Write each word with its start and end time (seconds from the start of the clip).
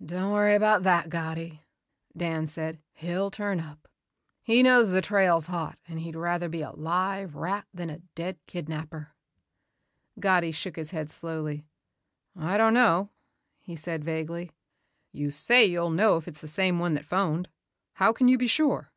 "Don't 0.00 0.30
worry 0.32 0.54
about 0.54 0.84
that, 0.84 1.08
Gatti," 1.10 1.64
Dan 2.16 2.46
said. 2.46 2.78
"He'll 2.92 3.32
turn 3.32 3.58
up. 3.58 3.88
He 4.44 4.62
knows 4.62 4.90
the 4.90 5.02
trail's 5.02 5.46
hot 5.46 5.76
and 5.88 5.98
he'd 5.98 6.14
rather 6.14 6.48
be 6.48 6.62
a 6.62 6.70
live 6.70 7.34
rat 7.34 7.66
than 7.74 7.90
a 7.90 7.98
dead 8.14 8.38
kidnapper." 8.46 9.12
Gatti 10.20 10.52
shook 10.52 10.76
his 10.76 10.92
head 10.92 11.10
slowly. 11.10 11.64
"I 12.36 12.56
don't 12.56 12.74
know," 12.74 13.10
he 13.58 13.74
said 13.74 14.04
vaguely. 14.04 14.52
"You 15.10 15.32
say 15.32 15.66
you'll 15.66 15.90
know 15.90 16.16
if 16.16 16.28
it's 16.28 16.40
the 16.42 16.46
same 16.46 16.78
one 16.78 16.94
that 16.94 17.04
phoned. 17.04 17.48
How 17.94 18.12
can 18.12 18.28
you 18.28 18.38
be 18.38 18.46
sure?" 18.46 18.92